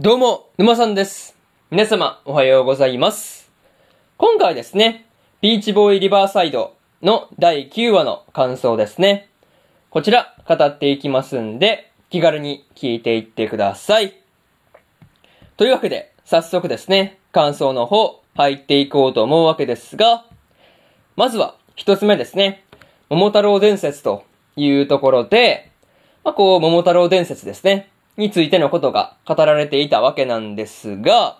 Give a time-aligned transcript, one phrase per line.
[0.00, 1.36] どうも、沼さんです。
[1.72, 3.50] 皆様、おはようございます。
[4.16, 5.06] 今回はですね、
[5.40, 9.28] ビーチボーイリバーサイドの第9話の感想ですね。
[9.90, 14.14] こちら、語っていきますんで、気軽に聞いていってください。
[15.56, 20.24] というわけで、早速ですね、感想の方、入っていこうと思うわけですが、
[21.16, 22.62] まずは、一つ目ですね、
[23.10, 24.22] 桃太郎伝説と
[24.54, 25.72] いうところで、
[26.22, 27.90] まあ、こう、桃太郎伝説ですね。
[28.18, 31.38] についてのことが語られていたわけなんですが、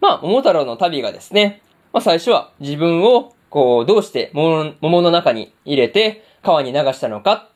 [0.00, 1.60] まあ、桃太郎の旅がですね、
[1.92, 7.48] まあ、最初は自分を、こう、どうして桃の中に入れて川に流したのか、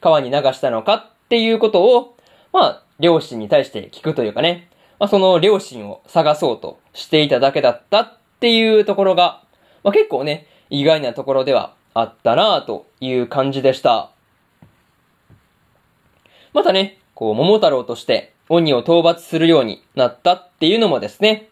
[0.00, 2.16] 川に流したのかっていうことを、
[2.52, 9.42] まあ、両親に対して聞くというかね、まあ、その両親を探そうとしていただけだったっていうところが、
[9.84, 14.10] まあ、結構ね、意外なところではあったなぁという感じでした。
[16.54, 21.48] またね、こう、桃太郎として鬼を討伐するようになったっていうのもですね、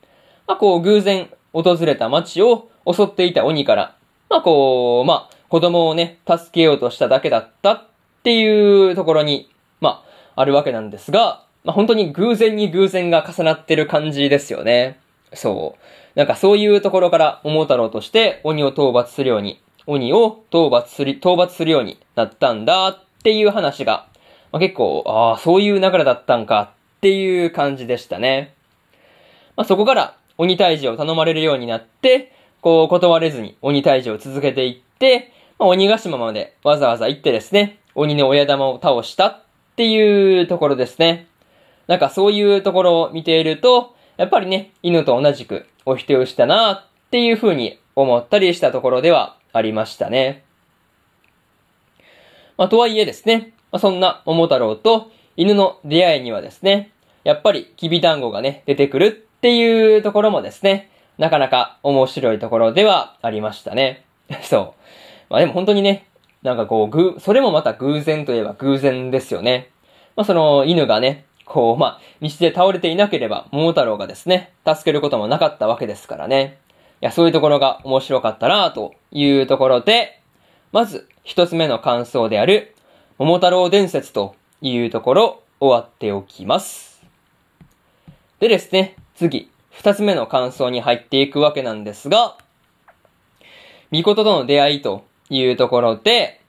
[0.47, 3.97] まあこう、偶然訪れた町を襲っていた鬼から、
[4.29, 7.83] まあこう、まあ、子供をね、助けようとしただけだったっ
[8.23, 10.05] ていうところに、ま
[10.37, 15.01] あ、あるわけなんですが、まあ本当に偶然に偶然が重なってる感じですよね。
[15.33, 15.77] そ
[16.15, 16.19] う。
[16.19, 24.07] なんかそういうところから桃太郎として鬼を討伐するように、鬼を討伐する、討伐するようになったんだっていう話が、
[24.55, 28.55] まあ、結構、ああ、そういう流れだったんかっていう感じでしたね。
[29.57, 39.43] まあ、そこから鬼退治を頼まれるようになって、こう断れずに鬼退治を続けていって、まあ、鬼ヶ島までわざわざ行ってですね、鬼の親玉を倒したっ
[39.75, 41.27] ていうところですね。
[41.89, 50.45] なんかそういうところを見ていると、やっぱりね、犬と同じくお人よしたなっていう風に思ったりしたところではありましたね。
[52.57, 56.93] まあ、とはいえですね、まあ、そんな桃太郎と犬の出会いにはですね、
[57.25, 64.05] やっぱりきび団子がね、出てくるっていうところもですね、なかなか面白いところではありましたね。
[64.43, 64.73] そう。
[65.29, 66.07] まあでも本当にね、
[66.45, 69.71] なんかこう、ぐ、それもまた偶然といえば偶然ですよね。
[70.15, 76.59] まあその犬がね、こう、まあ、道で倒れていなければ、桃太郎がですね、助けることもなかったわけですからね。
[77.03, 80.21] いや、そういうところが面白かったなというところで、
[80.71, 82.74] まず、一つ目の感想である、
[83.17, 87.01] 桃太郎伝説というところ、終わっておきます。
[88.41, 92.37] でですね、次、二つ目の感想に入っていくわけなんですが、
[93.93, 96.41] 巫女との出会いというところで、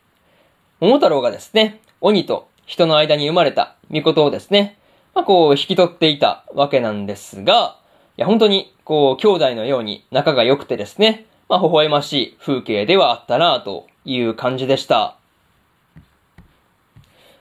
[0.79, 4.79] 桃太郎がですね、鬼と人の間に生まれた巫女をですね、
[5.13, 7.77] まあこう引き取っていたわけなんですが、
[8.17, 15.19] いや本当にこう兄弟のように仲が良くてですね、まあ微笑ましい風景ではあったなという感じでした。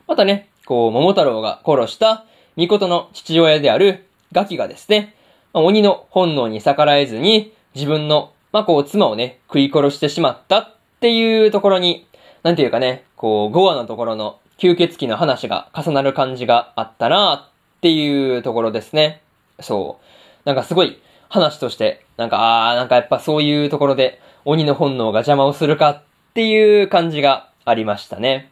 [0.07, 2.25] またね、こう桃太郎が殺した
[2.57, 5.15] 巫女の父親であるガキがですね、
[5.53, 12.07] まあ鬼の本能に逆らえずに自分の、まあこう妻をね、食い殺してしまったっていうところに、
[12.43, 19.23] なんていうかね、こう5話のところの吸血鬼の話が重なる感じがあったなっていうところですね。
[19.61, 20.05] そう。
[20.45, 26.03] なんかすごい話として、なんか、あー、なんかやっぱそういうところで鬼の本能が邪魔をするかっ
[26.35, 28.51] ていう感じがありましたね。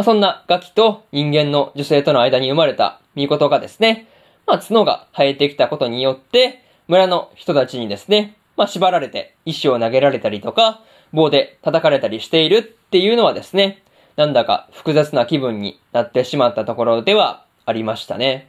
[0.00, 4.08] まあ、そんなガキと人間の女性との間に生まれた巫女がですね、
[4.46, 13.82] まあ、角が生えてきたことによって、村の人たちにですね、まあ、縛られて石を投げられたりとか、棒で叩かれたりしているっていうのはですね、
[14.16, 18.48] なんだか複雑な気分になってしまったところではありましたね。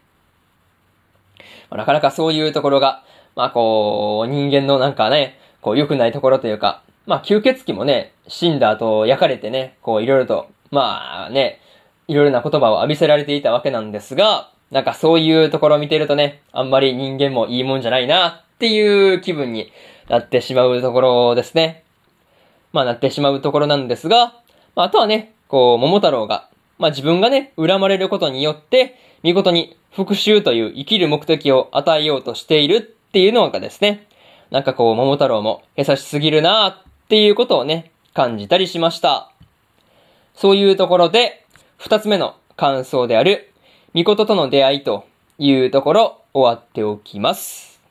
[1.69, 3.03] まあなかなかそういうところが、
[3.35, 11.59] まあこう、人間のなんかね、こう良くないところというか、まあ吸血鬼もね、死んだ後焼かれてね、こういろいろと、まあね、
[12.07, 19.71] いろいろな言葉を浴びせられていたわけなんですが、なんかそういうところを見てるとね、あんまり人間もいいもんじゃないなっていう気分に
[20.07, 21.83] なってしまうところですね。
[22.71, 24.33] まあなってしまうところなんですが、
[24.75, 26.49] まああとはね、こう、桃太郎が、
[26.79, 32.81] まあ自分がね、恨まれることによって、見事に復讐という生きる目的を与えようとしているっ
[33.11, 34.07] ていうのがですね、
[34.51, 39.30] なんかこう、桃太郎も優しすぎるなっていうことをね、感じたりしました。
[40.35, 41.45] そういうところで、
[41.77, 43.51] 二つ目の感想である、
[43.93, 45.05] 巫女との出会いと
[45.37, 47.81] いうところ、終わっておきます。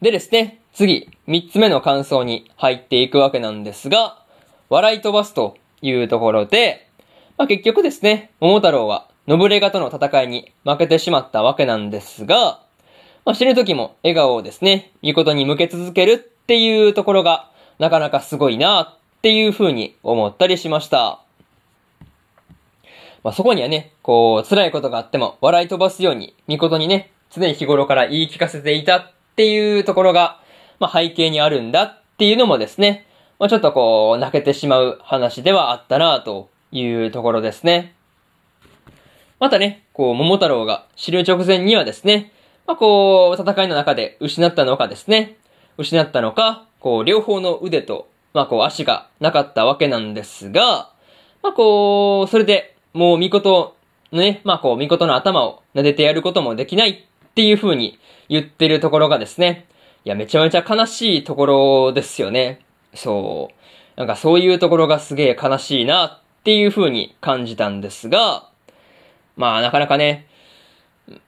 [0.00, 4.22] でですね、次、三つ目の感想に入っていくわけなんですが、
[4.68, 6.88] 笑い飛ばすというところで、
[7.36, 12.60] まあ、結局ですね、桃太郎は、ノブレガとの戦いに負けてしまったわけなんですが、
[13.24, 21.22] まあ、死ぬ時も笑顔をですね、見事に向け続けるっていうところが、なかなかすごいなっていう風に思ったりしました。
[23.22, 30.42] まあ、そこにはね、こう、辛いことがあっても笑い飛ばすように、巫女にね、常に日頃から言い聞かせていたっていうところが、
[30.78, 33.06] まあ、背景にあるんだっていうのもですね、
[33.38, 37.94] まあ、ちょっとこう、泣けてしまう話ではあったなというところですね。
[39.40, 42.30] またね、こう、桃太郎が知る直前にはですね、
[42.66, 45.38] まあ、こう、戦いの中で失ったのかですね、
[45.78, 50.90] 失ったのか、こう、両方の腕と、まあ、こう、足がなかったわけなんですが、
[51.42, 53.74] まあ、こう、それで、もう、巫女
[54.12, 57.98] のね、まあ、こう、巫女の頭を撫でてやることもできないっていう風に
[58.28, 59.66] 言ってるところがですね、
[60.04, 62.60] いや、めちゃめちゃ悲しいところですよね。
[62.92, 63.98] そう。
[63.98, 68.48] なんかそういうところがすげえ悲しいなっていう風に感じたんですが、
[69.36, 70.26] まあなかなかね、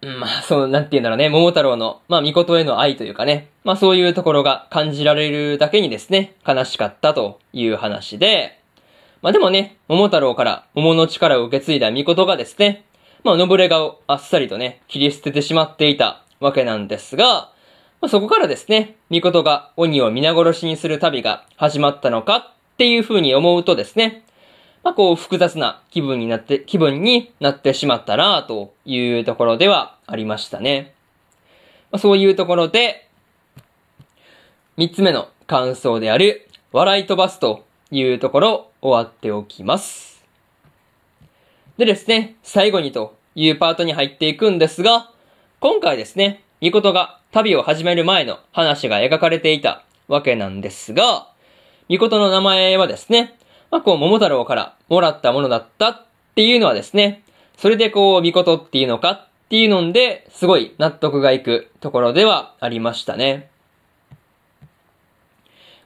[0.02, 8.58] まあそう、なんて言うんだろうね、桃太郎の、まあ巫女への愛というかね、まあそういうところが感じられるだけにですね、悲しかったという話で、
[9.22, 12.84] まあでもね、桃太郎から桃の力を受け継いだ巫女がですね、
[13.26, 17.50] まあ、のぶれがをあっさりとね、切り捨ててしまっていたわけなんですが、
[18.00, 24.22] まあ、そこからですね、巫女が鬼を皆殺しにする旅が始まったのかっていう風に思うとですね、
[24.86, 30.94] まあ、こう複雑な気分になって、気分になってしまったなというところではありましたね。
[31.90, 33.08] まあ、そういうところで、
[34.76, 40.24] 三つ目の感想である、笑い飛ばすというところ終わっておきます。
[41.78, 45.10] でですね、最後にというパートに入っていくんですが、
[45.58, 51.26] 今回ですね、ミコトが旅を始める前の話が描かれていたわけなんですが、
[51.88, 53.36] ミコトの名前はですね、
[53.76, 57.22] まあ、こう、桃太郎からもらったものだったっていうのはですね、
[57.58, 63.50] それでこう、ミコトっていうのかっていうので、すごい納得がいくところではありましたね。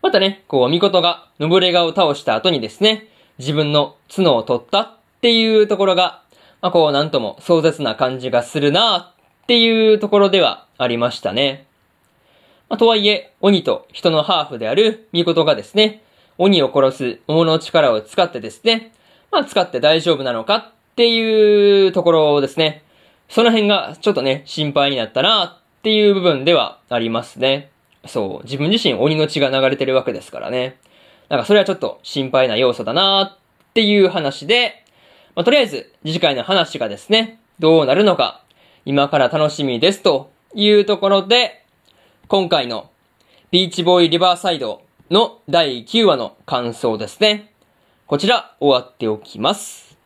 [0.03, 3.09] またね、こう、ミコトが、ノブレガを倒した後にですね、
[3.41, 6.23] 自分の角を取ったっていうところが、
[6.61, 11.67] まあ、こう、なんとも壮絶な感じがするなっていうところではありましたね。
[12.69, 16.05] まあ、とはいえ、鬼と人のハーフであるミコトがですね、
[16.41, 18.93] 鬼を殺す桃の力を使ってですね、
[19.31, 22.83] まあ、使って大丈夫なのかっていうところですね。
[23.29, 27.71] その辺がちょっとね、心配になったなっていう部分ではありますね。
[28.07, 30.79] そう、自分自身鬼の血が流れてるわけですからね。
[31.29, 34.83] なんかそれはちょっと心配な要素だなっていう話で、
[35.35, 38.43] まあ、とりあえず、次回の話がですね、どうなるのか、
[38.87, 41.67] 今から楽しみですというところで、
[42.29, 42.89] 今回の
[43.51, 44.81] ビーチボーイリバーサイド
[45.11, 47.53] の第9話の感想ですね。
[48.07, 49.99] こちら終わっておきます。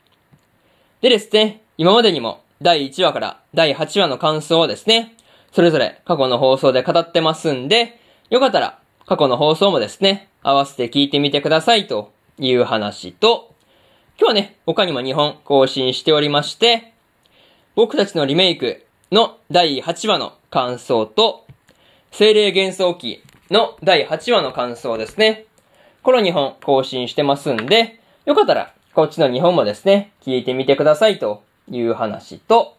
[1.03, 5.15] でですね、今までにも第1話から第8話の感想はですね、
[5.53, 13.55] それぞれ過去の放送で語ってますんで、よかったら過去の放送もですね、合わせて聞いてみてくださいという話と、
[14.19, 16.95] 今日はね、他にも2本更新しておりまして、
[17.75, 21.47] 僕たちのリメイクの第8話の感想と、
[22.11, 25.47] 精霊幻想記の第8話の感想ですね。
[26.03, 32.77] この2本更新してますんで、よかったらこっちの2本もですね、聞いてみてくださいという話と、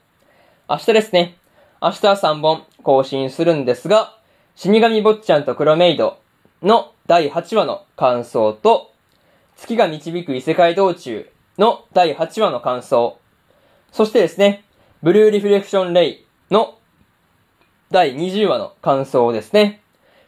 [0.69, 1.37] 明日ですね、
[1.81, 4.17] 明日は3本更新するんですが、
[4.55, 6.17] 死神坊ちゃんと黒メイド
[6.61, 8.91] の第8話の感想と、
[9.57, 13.19] 月が導く異世界道中の第8話の感想。
[13.91, 14.63] そしてですね、
[15.03, 16.77] ブルーリフレクションレイの
[17.91, 19.81] 第20話の感想ですね、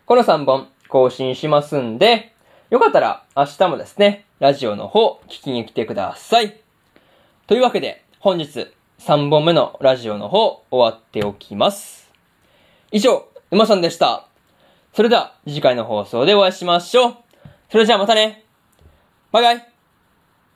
[0.07, 2.33] この3本更新しますんで、
[2.69, 6.61] よかったら明日もですね、ラジオの方聞きに来てください。
[7.45, 12.09] というわけで、本日3本目のラジオの方終わっておきます。
[12.93, 14.25] 以上、うまさんでした。
[14.93, 17.15] それでは次回の放送でお会いしましょう。
[17.69, 18.45] それじゃあまたね。
[19.33, 19.76] バイバイ。